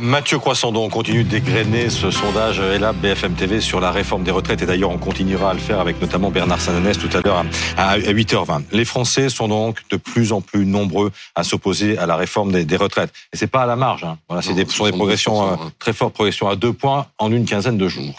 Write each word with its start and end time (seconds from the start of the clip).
Mathieu 0.00 0.38
Croissant, 0.38 0.72
on 0.76 0.88
continue 0.88 1.24
de 1.24 1.28
dégrainer 1.28 1.90
ce 1.90 2.12
sondage 2.12 2.60
là, 2.60 2.92
BFM 2.92 3.34
TV 3.34 3.60
sur 3.60 3.80
la 3.80 3.90
réforme 3.90 4.22
des 4.22 4.30
retraites. 4.30 4.62
Et 4.62 4.66
d'ailleurs, 4.66 4.90
on 4.90 4.98
continuera 4.98 5.50
à 5.50 5.54
le 5.54 5.58
faire 5.58 5.80
avec 5.80 6.00
notamment 6.00 6.30
Bernard 6.30 6.60
Sananès 6.60 6.96
tout 6.96 7.08
à 7.16 7.20
l'heure 7.20 7.44
à 7.76 7.98
8h20. 7.98 8.62
Les 8.70 8.84
Français 8.84 9.28
sont 9.28 9.48
donc 9.48 9.80
de 9.90 9.96
plus 9.96 10.32
en 10.32 10.40
plus 10.40 10.66
nombreux 10.66 11.10
à 11.34 11.42
s'opposer 11.42 11.98
à 11.98 12.06
la 12.06 12.14
réforme 12.14 12.52
des, 12.64 12.76
retraites. 12.76 13.12
Et 13.32 13.36
c'est 13.36 13.48
pas 13.48 13.62
à 13.62 13.66
la 13.66 13.74
marge. 13.74 14.04
Hein. 14.04 14.18
Voilà, 14.28 14.40
c'est 14.40 14.54
des, 14.54 14.64
sont 14.66 14.84
des 14.84 14.92
progressions, 14.92 15.42
euh, 15.42 15.54
hein. 15.54 15.72
très 15.80 15.92
fortes 15.92 16.14
progressions 16.14 16.48
à 16.48 16.54
deux 16.54 16.72
points 16.72 17.06
en 17.18 17.32
une 17.32 17.44
quinzaine 17.44 17.76
de 17.76 17.88
jours. 17.88 18.14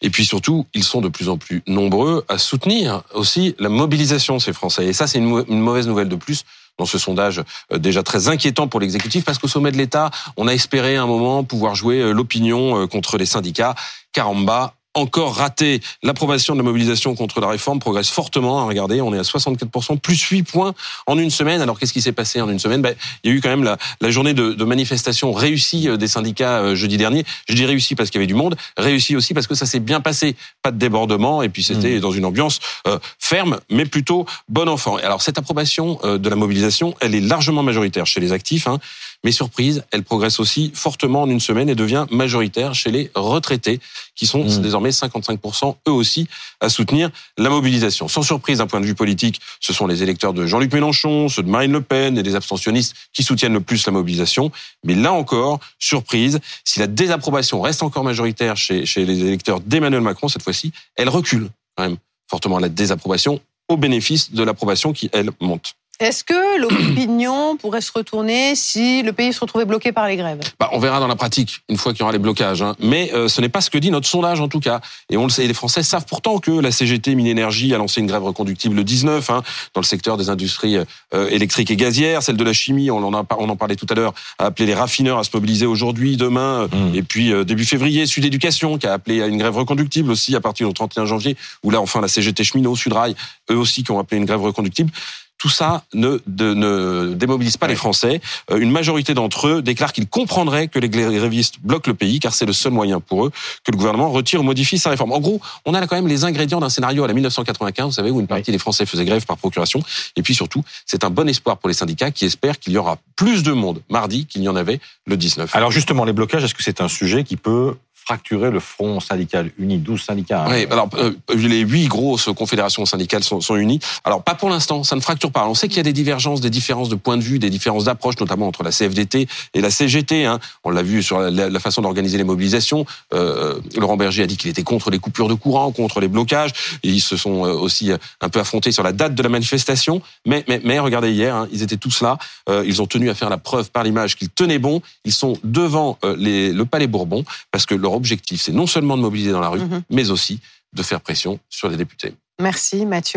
Et 0.00 0.10
puis 0.10 0.24
surtout, 0.24 0.66
ils 0.74 0.84
sont 0.84 1.00
de 1.00 1.08
plus 1.08 1.28
en 1.28 1.36
plus 1.36 1.62
nombreux 1.66 2.24
à 2.28 2.38
soutenir 2.38 3.02
aussi 3.14 3.54
la 3.58 3.68
mobilisation 3.68 4.36
de 4.36 4.40
ces 4.40 4.52
Français. 4.52 4.86
Et 4.86 4.92
ça, 4.92 5.06
c'est 5.06 5.18
une, 5.18 5.44
mauvaise 5.48 5.88
nouvelle 5.88 6.08
de 6.08 6.16
plus 6.16 6.44
dans 6.78 6.86
ce 6.86 6.98
sondage 6.98 7.42
euh, 7.72 7.78
déjà 7.78 8.02
très 8.02 8.28
inquiétant 8.28 8.68
pour 8.68 8.80
l'exécutif, 8.80 9.24
parce 9.24 9.38
qu'au 9.38 9.48
sommet 9.48 9.72
de 9.72 9.76
l'État, 9.76 10.10
on 10.36 10.48
a 10.48 10.52
espéré 10.54 10.96
un 10.96 11.06
moment 11.06 11.44
pouvoir 11.44 11.74
jouer 11.74 12.00
euh, 12.00 12.12
l'opinion 12.12 12.80
euh, 12.80 12.86
contre 12.86 13.18
les 13.18 13.26
syndicats. 13.26 13.74
Caramba, 14.12 14.74
encore 14.94 15.34
raté. 15.36 15.80
L'approbation 16.02 16.54
de 16.54 16.58
la 16.58 16.64
mobilisation 16.64 17.14
contre 17.14 17.40
la 17.40 17.48
réforme 17.48 17.78
progresse 17.78 18.10
fortement. 18.10 18.66
Regardez, 18.66 19.00
on 19.00 19.14
est 19.14 19.18
à 19.18 19.22
64%, 19.22 19.98
plus 19.98 20.20
8 20.20 20.42
points 20.42 20.74
en 21.06 21.18
une 21.18 21.30
semaine. 21.30 21.60
Alors 21.60 21.78
qu'est-ce 21.78 21.92
qui 21.92 22.02
s'est 22.02 22.12
passé 22.12 22.40
en 22.40 22.48
une 22.48 22.58
semaine? 22.58 22.82
Ben, 22.82 22.94
Il 23.22 23.30
y 23.30 23.34
a 23.34 23.36
eu 23.36 23.40
quand 23.40 23.48
même 23.48 23.64
la, 23.64 23.76
la 24.00 24.10
journée 24.10 24.34
de, 24.34 24.52
de, 24.52 24.64
manifestation 24.64 25.32
réussie 25.32 25.88
euh, 25.88 25.96
des 25.96 26.08
syndicats 26.08 26.58
euh, 26.58 26.74
jeudi 26.74 26.96
dernier. 26.96 27.24
Je 27.48 27.54
dis 27.54 27.64
réussie 27.64 27.94
parce 27.94 28.10
qu'il 28.10 28.18
y 28.18 28.22
avait 28.22 28.26
du 28.26 28.34
monde, 28.34 28.56
réussie 28.76 29.16
aussi 29.16 29.34
parce 29.34 29.46
que 29.46 29.54
ça 29.54 29.66
s'est 29.66 29.80
bien 29.80 30.00
passé. 30.00 30.36
Pas 30.62 30.70
de 30.70 30.78
débordement 30.78 31.42
et 31.42 31.48
puis 31.48 31.62
c'était 31.62 31.96
mmh. 31.96 32.00
dans 32.00 32.12
une 32.12 32.24
ambiance 32.24 32.60
euh, 32.86 32.98
ferme, 33.18 33.60
mais 33.70 33.86
plutôt 33.86 34.26
bon 34.48 34.68
enfant. 34.68 34.96
Alors 34.96 35.22
cette 35.22 35.38
approbation 35.38 35.98
de 36.04 36.28
la 36.28 36.36
mobilisation, 36.36 36.94
elle 37.00 37.14
est 37.14 37.20
largement 37.20 37.62
majoritaire 37.62 38.06
chez 38.06 38.20
les 38.20 38.32
actifs. 38.32 38.66
Hein. 38.66 38.78
Mais 39.24 39.32
surprise, 39.32 39.84
elle 39.90 40.04
progresse 40.04 40.38
aussi 40.38 40.70
fortement 40.74 41.22
en 41.22 41.30
une 41.30 41.40
semaine 41.40 41.68
et 41.68 41.74
devient 41.74 42.06
majoritaire 42.10 42.74
chez 42.74 42.90
les 42.90 43.10
retraités, 43.14 43.80
qui 44.14 44.26
sont 44.26 44.44
mmh. 44.44 44.62
désormais 44.62 44.90
55% 44.90 45.74
eux 45.88 45.90
aussi 45.90 46.28
à 46.60 46.68
soutenir 46.68 47.10
la 47.36 47.50
mobilisation. 47.50 48.06
Sans 48.06 48.22
surprise 48.22 48.58
d'un 48.58 48.66
point 48.66 48.80
de 48.80 48.86
vue 48.86 48.94
politique, 48.94 49.40
ce 49.60 49.72
sont 49.72 49.86
les 49.86 50.02
électeurs 50.02 50.32
de 50.32 50.46
Jean-Luc 50.46 50.72
Mélenchon, 50.72 51.28
ceux 51.28 51.42
de 51.42 51.48
Marine 51.48 51.72
Le 51.72 51.80
Pen 51.80 52.16
et 52.16 52.22
des 52.22 52.36
abstentionnistes 52.36 52.94
qui 53.12 53.22
soutiennent 53.22 53.54
le 53.54 53.60
plus 53.60 53.84
la 53.86 53.92
mobilisation. 53.92 54.52
Mais 54.84 54.94
là 54.94 55.12
encore, 55.12 55.58
surprise, 55.78 56.38
si 56.64 56.78
la 56.78 56.86
désapprobation 56.86 57.60
reste 57.60 57.82
encore 57.82 58.04
majoritaire 58.04 58.56
chez, 58.56 58.86
chez 58.86 59.04
les 59.04 59.20
électeurs 59.20 59.60
d'Emmanuel 59.60 60.02
Macron 60.02 60.28
cette 60.28 60.42
fois-ci, 60.42 60.72
elle 60.94 61.08
recule 61.08 61.48
quand 61.76 61.84
même 61.84 61.96
fortement 62.30 62.58
la 62.58 62.68
désapprobation 62.68 63.40
au 63.68 63.76
bénéfice 63.76 64.32
de 64.32 64.42
l'approbation 64.42 64.92
qui, 64.92 65.10
elle, 65.12 65.30
monte. 65.40 65.74
Est-ce 66.00 66.22
que 66.22 66.60
l'opinion 66.60 67.34
pourrait 67.56 67.80
se 67.80 67.92
retourner 67.92 68.54
si 68.54 69.02
le 69.02 69.12
pays 69.12 69.32
se 69.32 69.40
retrouvait 69.40 69.64
bloqué 69.64 69.92
par 69.92 70.06
les 70.06 70.16
grèves 70.16 70.40
bah, 70.58 70.70
On 70.72 70.78
verra 70.78 71.00
dans 71.00 71.06
la 71.06 71.16
pratique, 71.16 71.60
une 71.68 71.76
fois 71.76 71.92
qu'il 71.92 72.00
y 72.00 72.02
aura 72.02 72.12
les 72.12 72.18
blocages. 72.18 72.62
Hein. 72.62 72.74
Mais 72.78 73.10
euh, 73.14 73.28
ce 73.28 73.40
n'est 73.40 73.48
pas 73.48 73.60
ce 73.60 73.70
que 73.70 73.78
dit 73.78 73.90
notre 73.90 74.06
sondage, 74.06 74.40
en 74.40 74.48
tout 74.48 74.60
cas. 74.60 74.80
Et 75.10 75.16
on 75.16 75.24
le 75.24 75.30
sait, 75.30 75.46
les 75.46 75.54
Français 75.54 75.82
savent 75.82 76.06
pourtant 76.06 76.38
que 76.38 76.50
la 76.50 76.70
CGT 76.70 77.14
Minénergie 77.14 77.74
a 77.74 77.78
lancé 77.78 78.00
une 78.00 78.06
grève 78.06 78.22
reconductible 78.22 78.76
le 78.76 78.84
19 78.84 79.30
hein, 79.30 79.42
dans 79.74 79.80
le 79.80 79.86
secteur 79.86 80.16
des 80.16 80.30
industries 80.30 80.76
euh, 81.14 81.28
électriques 81.30 81.70
et 81.70 81.76
gazières. 81.76 82.22
Celle 82.22 82.36
de 82.36 82.44
la 82.44 82.52
chimie, 82.52 82.90
on 82.90 82.98
en, 82.98 83.14
a, 83.14 83.24
on 83.38 83.48
en 83.48 83.56
parlait 83.56 83.76
tout 83.76 83.86
à 83.90 83.94
l'heure, 83.94 84.14
a 84.38 84.46
appelé 84.46 84.66
les 84.66 84.74
raffineurs 84.74 85.18
à 85.18 85.24
se 85.24 85.30
mobiliser 85.34 85.66
aujourd'hui, 85.66 86.16
demain. 86.16 86.66
Mmh. 86.66 86.94
Et 86.94 87.02
puis 87.02 87.32
euh, 87.32 87.44
début 87.44 87.64
février, 87.64 88.06
Sud 88.06 88.24
Éducation 88.24 88.78
qui 88.78 88.86
a 88.86 88.92
appelé 88.92 89.22
à 89.22 89.26
une 89.26 89.38
grève 89.38 89.56
reconductible 89.56 90.10
aussi 90.10 90.36
à 90.36 90.40
partir 90.40 90.68
du 90.68 90.74
31 90.74 91.06
janvier. 91.06 91.36
Où 91.62 91.70
là, 91.70 91.80
enfin, 91.80 92.00
la 92.00 92.08
CGT 92.08 92.44
cheminot, 92.44 92.76
Sudrail, 92.76 93.14
eux 93.50 93.56
aussi 93.56 93.82
qui 93.82 93.90
ont 93.90 93.98
appelé 93.98 94.18
une 94.18 94.26
grève 94.26 94.42
reconductible 94.42 94.90
tout 95.38 95.48
ça 95.48 95.84
ne, 95.94 96.18
ne 96.26 97.14
démobilise 97.14 97.56
pas 97.56 97.68
les 97.68 97.76
Français. 97.76 98.20
Euh, 98.50 98.58
une 98.58 98.70
majorité 98.70 99.14
d'entre 99.14 99.46
eux 99.46 99.62
déclarent 99.62 99.92
qu'ils 99.92 100.08
comprendraient 100.08 100.68
que 100.68 100.78
les 100.78 100.88
grévistes 100.88 101.60
bloquent 101.62 101.90
le 101.90 101.94
pays, 101.94 102.18
car 102.18 102.34
c'est 102.34 102.46
le 102.46 102.52
seul 102.52 102.72
moyen 102.72 103.00
pour 103.00 103.26
eux 103.26 103.30
que 103.64 103.70
le 103.70 103.76
gouvernement 103.76 104.10
retire 104.10 104.40
ou 104.40 104.42
modifie 104.42 104.78
sa 104.78 104.90
réforme. 104.90 105.12
En 105.12 105.20
gros, 105.20 105.40
on 105.64 105.74
a 105.74 105.80
là 105.80 105.86
quand 105.86 105.96
même 105.96 106.08
les 106.08 106.24
ingrédients 106.24 106.60
d'un 106.60 106.68
scénario 106.68 107.04
à 107.04 107.06
la 107.06 107.14
1995, 107.14 107.86
vous 107.86 107.92
savez, 107.92 108.10
où 108.10 108.20
une 108.20 108.26
partie 108.26 108.50
des 108.50 108.58
Français 108.58 108.84
faisaient 108.84 109.04
grève 109.04 109.24
par 109.26 109.36
procuration. 109.36 109.82
Et 110.16 110.22
puis 110.22 110.34
surtout, 110.34 110.64
c'est 110.84 111.04
un 111.04 111.10
bon 111.10 111.28
espoir 111.28 111.58
pour 111.58 111.68
les 111.68 111.74
syndicats 111.74 112.10
qui 112.10 112.24
espèrent 112.24 112.58
qu'il 112.58 112.72
y 112.72 112.78
aura 112.78 112.98
plus 113.16 113.42
de 113.42 113.52
monde 113.52 113.80
mardi 113.88 114.26
qu'il 114.26 114.40
n'y 114.40 114.48
en 114.48 114.56
avait 114.56 114.80
le 115.06 115.16
19. 115.16 115.54
Alors 115.54 115.70
justement, 115.70 116.04
les 116.04 116.12
blocages, 116.12 116.44
est-ce 116.44 116.54
que 116.54 116.62
c'est 116.62 116.80
un 116.80 116.88
sujet 116.88 117.22
qui 117.24 117.36
peut 117.36 117.76
fracturer 118.08 118.50
le 118.50 118.58
front 118.58 119.00
syndical 119.00 119.50
uni, 119.58 119.76
12 119.76 120.02
syndicats. 120.02 120.44
Hein. 120.44 120.50
Oui, 120.50 120.66
alors 120.70 120.88
euh, 120.94 121.12
les 121.34 121.60
huit 121.60 121.88
grosses 121.88 122.30
confédérations 122.34 122.86
syndicales 122.86 123.22
sont, 123.22 123.40
unies. 123.54 123.80
Alors 124.02 124.22
pas 124.22 124.34
pour 124.34 124.48
l'instant, 124.48 124.82
ça 124.82 124.96
ne 124.96 125.02
fracture 125.02 125.30
pas. 125.30 125.46
on 125.46 125.52
sait 125.52 125.68
qu'il 125.68 125.76
y 125.76 125.80
a 125.80 125.82
des 125.82 125.92
divergences, 125.92 126.40
des 126.40 126.48
différences 126.48 126.88
de 126.88 126.94
point 126.94 127.18
de 127.18 127.22
vue, 127.22 127.38
des 127.38 127.50
différences 127.50 127.84
d'approche, 127.84 128.18
notamment 128.18 128.46
entre 128.48 128.62
la 128.62 128.70
CFDT 128.70 129.28
et 129.52 129.60
la 129.60 129.70
CGT. 129.70 130.24
Hein. 130.24 130.38
On 130.64 130.70
l'a 130.70 130.82
vu 130.82 131.02
sur 131.02 131.20
la, 131.20 131.60
façon 131.60 131.82
d'organiser 131.82 132.16
les 132.16 132.24
mobilisations. 132.24 132.86
Euh, 133.12 133.60
Laurent 133.76 133.98
Berger 133.98 134.22
a 134.22 134.26
dit 134.26 134.38
qu'il 134.38 134.48
était 134.48 134.62
contre 134.62 134.88
les 134.90 134.98
coupures 134.98 135.28
de 135.28 135.34
courant, 135.34 135.70
contre 135.70 136.00
les 136.00 136.08
blocages. 136.08 136.52
Ils 136.82 137.02
se 137.02 137.18
sont 137.18 137.44
euh, 137.44 137.52
aussi 137.52 137.90
un 138.22 138.28
peu 138.30 138.40
affrontés 138.40 138.72
sur 138.72 138.82
la 138.82 138.92
date 138.92 139.14
de 139.14 139.22
la 139.22 139.28
manifestation. 139.28 140.00
Mais, 140.24 140.46
mais, 140.48 140.78
regardez 140.78 141.12
hier, 141.12 141.36
hein, 141.36 141.48
ils 141.52 141.62
étaient 141.62 141.76
tous 141.76 142.00
là. 142.00 142.16
Ils 142.64 142.80
ont 142.80 142.86
tenu 142.86 143.10
à 143.10 143.14
faire 143.14 143.28
la 143.28 143.36
preuve 143.36 143.70
par 143.70 143.84
l'image 143.84 144.16
qu'ils 144.16 144.30
tenaient 144.30 144.58
bon. 144.58 144.80
Ils 145.04 145.12
sont 145.12 145.36
devant 145.44 145.98
le 146.02 146.62
Palais 146.64 146.86
Bourbon 146.86 147.24
parce 147.52 147.66
que 147.66 147.74
leur 147.74 147.97
objectif, 147.98 148.40
c'est 148.40 148.52
non 148.52 148.66
seulement 148.66 148.96
de 148.96 149.02
mobiliser 149.02 149.32
dans 149.32 149.40
la 149.40 149.48
rue, 149.48 149.60
mhm. 149.60 149.82
mais 149.90 150.10
aussi 150.10 150.40
de 150.72 150.82
faire 150.82 151.00
pression 151.00 151.38
sur 151.48 151.68
les 151.68 151.76
députés. 151.76 152.14
Merci 152.40 152.86
Mathieu. 152.86 153.16